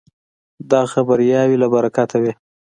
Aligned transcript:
دغه 0.71 0.99
بریاوې 1.07 1.57
له 1.63 1.67
برکته 1.73 2.17
وې. 2.21 2.33